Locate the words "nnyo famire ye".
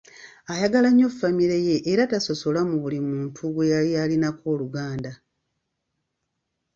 0.91-1.75